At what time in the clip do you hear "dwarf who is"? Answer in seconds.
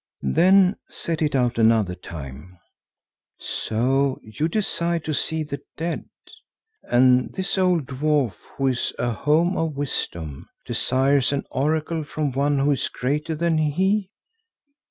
7.85-8.93